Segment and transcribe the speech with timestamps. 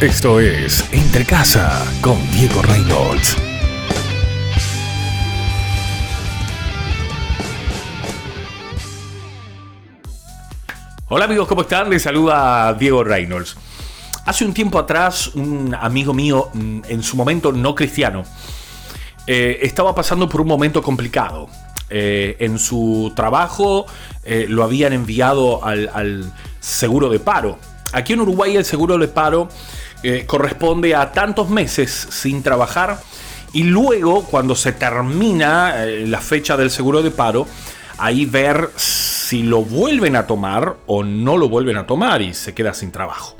[0.00, 3.36] Esto es Entre Casa con Diego Reynolds.
[11.10, 11.90] Hola amigos, ¿cómo están?
[11.90, 13.58] Les saluda Diego Reynolds.
[14.24, 18.24] Hace un tiempo atrás, un amigo mío, mm, en su momento no cristiano,
[19.26, 21.46] eh, estaba pasando por un momento complicado.
[21.90, 23.84] Eh, en su trabajo
[24.24, 27.58] eh, lo habían enviado al, al seguro de paro.
[27.92, 29.48] Aquí en Uruguay el seguro de paro
[30.02, 33.00] eh, corresponde a tantos meses sin trabajar
[33.52, 37.46] y luego cuando se termina eh, la fecha del seguro de paro,
[37.98, 42.54] ahí ver si lo vuelven a tomar o no lo vuelven a tomar y se
[42.54, 43.36] queda sin trabajo.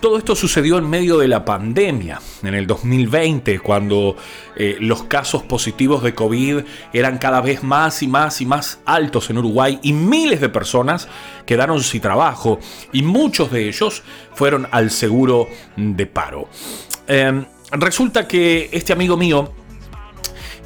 [0.00, 4.16] Todo esto sucedió en medio de la pandemia, en el 2020, cuando
[4.56, 6.60] eh, los casos positivos de COVID
[6.92, 11.08] eran cada vez más y más y más altos en Uruguay y miles de personas
[11.46, 12.60] quedaron sin trabajo
[12.92, 16.48] y muchos de ellos fueron al seguro de paro.
[17.08, 19.52] Eh, resulta que este amigo mío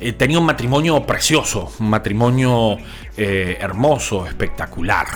[0.02, 2.76] eh, tenía un matrimonio precioso, un matrimonio
[3.16, 5.06] eh, hermoso, espectacular.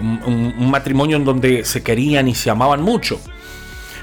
[0.00, 3.20] Un, matrimonio en donde se querían y se amaban mucho.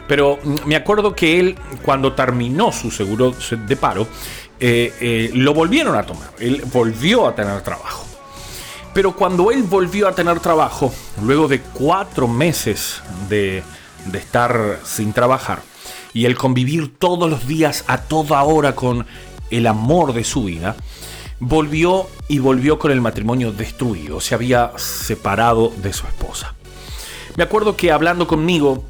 [0.07, 4.07] Pero mm, me acuerdo que él, cuando terminó su seguro de paro,
[4.59, 6.29] eh, eh, lo volvieron a tomar.
[6.39, 8.05] Él volvió a tener trabajo.
[8.93, 10.93] Pero cuando él volvió a tener trabajo,
[11.23, 13.63] luego de cuatro meses de,
[14.05, 15.61] de estar sin trabajar,
[16.13, 19.07] y el convivir todos los días a toda hora con
[19.49, 20.75] el amor de su vida,
[21.39, 24.21] volvió y volvió con el matrimonio destruido.
[24.21, 26.53] Se había separado de su esposa.
[27.35, 28.85] Me acuerdo que hablando conmigo,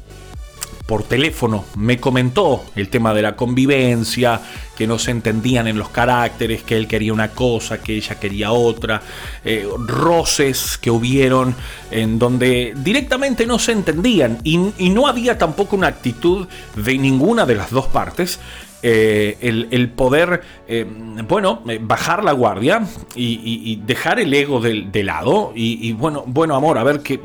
[0.86, 4.40] por teléfono me comentó el tema de la convivencia,
[4.76, 8.52] que no se entendían en los caracteres, que él quería una cosa, que ella quería
[8.52, 9.00] otra,
[9.44, 11.54] eh, roces que hubieron
[11.90, 16.46] en donde directamente no se entendían y, y, no había tampoco una actitud
[16.76, 18.40] de ninguna de las dos partes.
[18.86, 19.38] Eh,
[19.70, 20.84] el, poder, eh,
[21.26, 26.84] bueno, bajar la guardia y, dejar el ego de, lado y, bueno, bueno, amor, a
[26.84, 27.18] ver qué,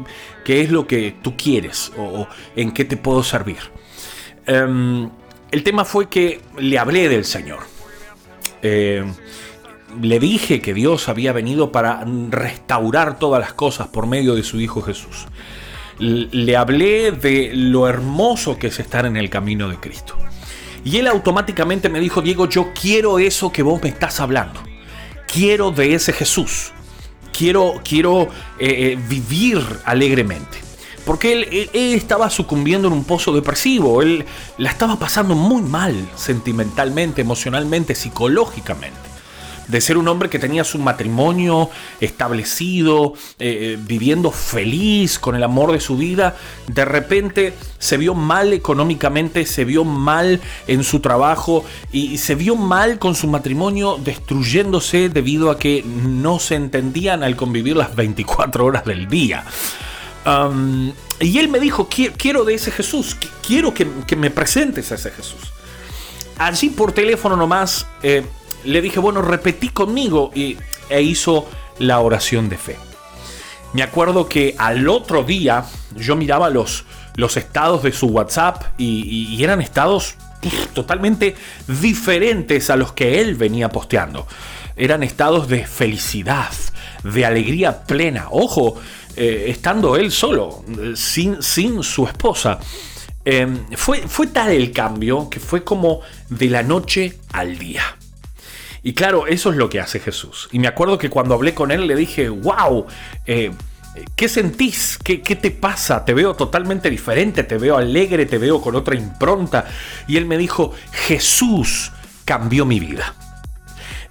[0.46, 2.26] qué es lo que tú quieres o,
[2.56, 3.58] en qué te puedo servir.
[4.48, 5.10] Um,
[5.52, 7.60] el tema fue que le hablé del Señor.
[8.62, 9.04] Eh,
[10.02, 14.62] le dije que Dios había venido para restaurar todas las cosas por medio de su
[14.62, 15.28] Hijo Jesús.
[16.00, 20.16] Le hablé de lo hermoso que es estar en el camino de Cristo.
[20.84, 24.62] Y él automáticamente me dijo, Diego, yo quiero eso que vos me estás hablando.
[25.32, 26.72] Quiero de ese Jesús.
[27.32, 28.24] Quiero, quiero
[28.60, 30.58] eh, eh, vivir alegremente.
[31.06, 34.02] Porque él, él, él, estaba sucumbiendo en un pozo depresivo.
[34.02, 34.26] Él
[34.58, 39.09] la estaba pasando muy mal sentimentalmente, emocionalmente, psicológicamente
[39.70, 41.70] de ser un hombre que tenía su matrimonio
[42.02, 46.36] establecido, eh, viviendo feliz con el amor de su vida,
[46.68, 52.56] de repente se vio mal económicamente, se vio mal en su trabajo y se vio
[52.56, 58.66] mal con su matrimonio destruyéndose debido a que no se entendían al convivir las 24
[58.66, 59.46] horas del día.
[61.22, 63.16] Y él me dijo, quiero de ese Jesús,
[63.46, 65.42] quiero que, que, me presentes a ese Jesús.
[66.38, 68.24] Allí por teléfono nomás eh,
[68.64, 70.58] le dije, bueno, repetí conmigo y,
[70.90, 71.48] e hizo
[71.80, 72.78] la oración de fe.
[73.74, 75.66] Me acuerdo que al otro día
[75.96, 80.16] yo miraba los, los estados de su WhatsApp y, eran estados
[80.74, 81.36] totalmente
[81.68, 84.28] diferentes a los que él venía posteando.
[84.76, 86.52] Eran estados de felicidad,
[87.04, 88.28] de alegría plena.
[88.32, 88.80] Ojo,
[89.16, 90.64] eh, estando él solo,
[90.96, 92.60] sin, sin su esposa.
[93.26, 97.99] Eh, fue, fue tal el cambio que fue como de la noche al día.
[98.82, 100.48] Y claro, eso es lo que hace Jesús.
[100.52, 102.86] Y me acuerdo que cuando hablé con él le dije, wow,
[103.26, 103.52] eh,
[104.16, 104.98] ¿qué sentís?
[105.04, 106.06] ¿Qué, ¿Qué, te pasa?
[106.06, 109.66] Te veo totalmente diferente, te veo alegre, te veo con otra impronta.
[110.08, 111.92] Y él me dijo, Jesús
[112.24, 113.14] cambió mi vida.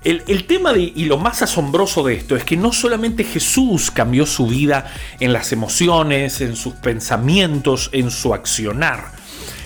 [0.04, 4.26] El, el, tema y lo más asombroso de esto es que no solamente Jesús cambió
[4.26, 9.10] su vida en las emociones, en sus pensamientos, en su accionar,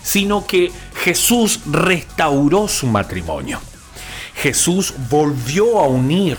[0.03, 0.73] sino que
[1.05, 3.61] Jesús restauró su matrimonio.
[4.43, 6.37] Jesús volvió a unir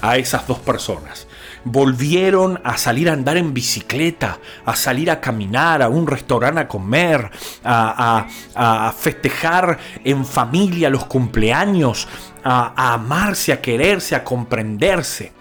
[0.00, 1.26] a esas dos personas.
[1.64, 6.66] Volvieron a salir a andar en bicicleta, a salir a caminar, a un restaurante a
[6.66, 7.30] comer,
[7.62, 12.08] a, festejar en familia los cumpleaños,
[12.42, 15.32] a amarse, a quererse, a comprenderse.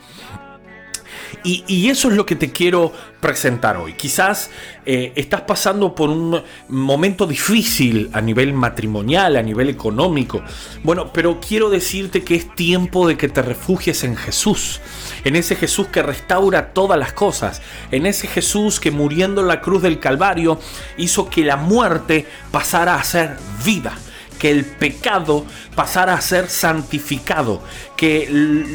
[1.44, 3.94] Y, eso es lo que te quiero presentar hoy.
[3.94, 4.50] Quizás
[4.86, 10.42] eh, estás pasando por un momento difícil a nivel matrimonial, a nivel económico.
[10.84, 14.82] Bueno, pero quiero decirte que es tiempo de que te refugies en Jesús.
[15.24, 17.62] En ese Jesús que restaura todas las cosas.
[17.92, 20.60] En ese Jesús que muriendo en la cruz del Calvario
[20.98, 23.98] hizo que la muerte pasara a ser vida
[24.42, 25.46] que el pecado
[25.76, 27.62] pasara a ser santificado,
[27.96, 28.28] que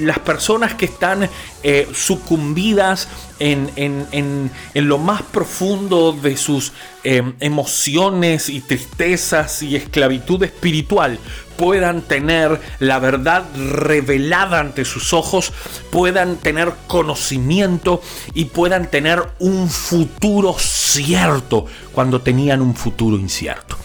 [0.02, 1.28] las personas que están
[1.64, 3.08] eh, sucumbidas
[3.40, 6.72] en, en, lo más profundo de sus
[7.02, 11.18] em, emociones y tristezas y esclavitud espiritual
[11.56, 15.52] puedan tener la verdad revelada ante sus ojos,
[15.90, 18.00] puedan tener conocimiento
[18.34, 23.76] y puedan tener un futuro cierto cuando tenían un futuro incierto.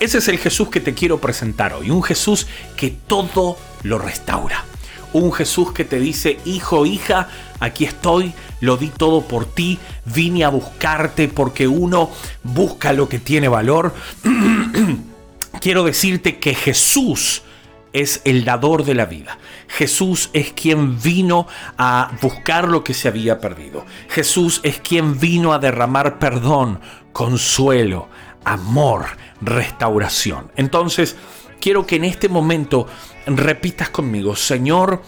[0.00, 2.46] Ese es el Jesús que te quiero presentar hoy, un Jesús
[2.76, 4.64] que todo lo restaura.
[5.12, 7.28] Un Jesús que te dice, hijo, hija,
[7.60, 12.10] aquí estoy, lo di todo por ti, vine a buscarte porque uno
[12.42, 13.94] busca lo que tiene valor.
[15.60, 17.42] Quiero decirte que Jesús
[17.92, 19.38] es el dador de la vida.
[19.68, 21.46] Jesús es quien vino
[21.76, 23.84] a buscar lo que se había perdido.
[24.08, 26.80] Jesús es quien vino a derramar perdón,
[27.12, 28.08] consuelo,
[28.44, 29.06] amor,
[29.40, 30.50] restauración.
[30.56, 31.16] Entonces,
[31.60, 32.86] quiero que en este momento
[33.26, 35.02] repitas conmigo, Señor,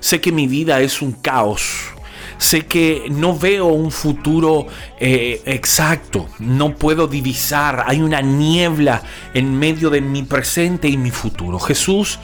[0.00, 1.93] sé que mi vida es un caos.
[2.38, 4.66] Sé que no veo un futuro
[4.98, 9.02] eh, exacto, no puedo divisar, hay una niebla
[9.32, 11.58] en medio de mi presente y mi futuro.
[11.58, 12.18] Jesús,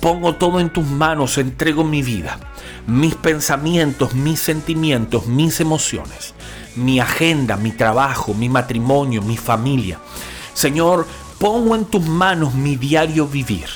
[0.00, 2.38] pongo todo en tus manos, entrego mi vida,
[2.86, 6.34] mis pensamientos, mis sentimientos, mis emociones
[6.76, 9.98] mi agenda, mi trabajo, mi matrimonio, mi familia.
[10.54, 11.06] Señor,
[11.38, 13.68] pongo en tus manos mi diario vivir.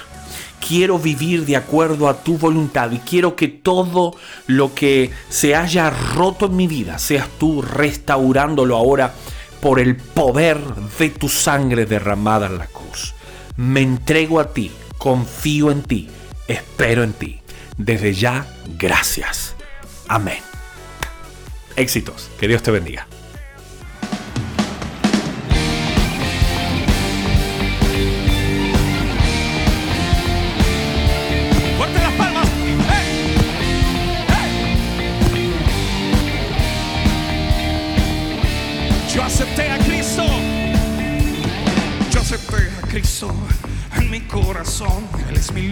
[0.66, 4.14] Quiero vivir de acuerdo a tu voluntad y quiero que todo
[4.46, 9.14] lo que se haya roto en mi vida seas tú restaurándolo ahora
[9.60, 10.58] por el poder
[10.98, 13.14] de tu sangre derramada en la cruz.
[13.56, 16.08] Me entrego a ti, confío en ti,
[16.48, 17.40] espero en ti.
[17.76, 18.46] Desde ya,
[18.78, 19.54] gracias.
[20.08, 20.38] Amén.
[21.76, 22.30] Éxitos.
[22.38, 23.06] Que Dios te bendiga.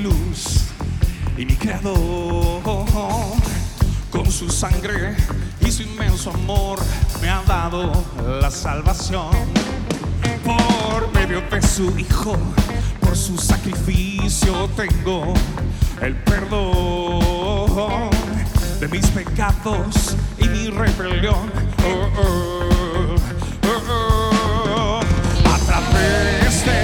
[0.02, 0.64] Luz
[1.36, 2.62] y mi creador.
[4.10, 5.16] Con su sangre
[5.60, 6.78] y su inmenso amor
[7.20, 7.92] me ha dado
[8.40, 9.30] la salvación.
[10.44, 12.36] Por medio de su Hijo,
[13.00, 15.34] por su sacrificio tengo
[16.00, 18.10] el perdón
[18.80, 21.52] de mis pecados y mi rebelión.
[21.84, 23.16] Oh, oh,
[23.88, 25.00] oh,
[25.44, 26.77] a través de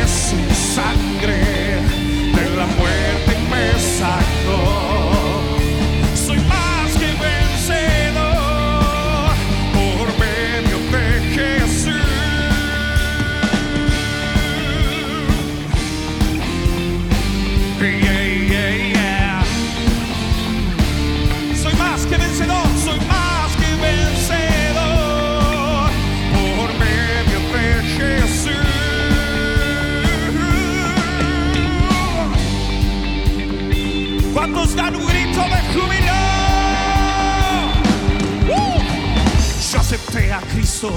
[40.33, 40.91] a Cristo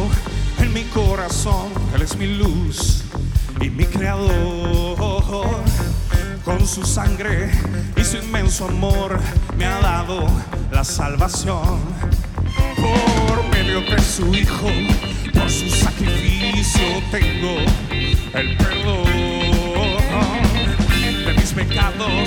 [0.59, 1.69] en mi corazón.
[1.93, 3.03] Él es mi luz
[3.61, 4.97] y mi creador.
[6.43, 7.51] Con su sangre
[7.95, 9.19] y su inmenso amor
[9.57, 10.25] me ha dado
[10.71, 11.79] la salvación.
[12.75, 14.69] Por medio de su Hijo,
[15.33, 16.81] por su sacrificio
[17.11, 17.57] tengo
[18.33, 19.05] el perdón
[21.25, 22.26] de mis pecados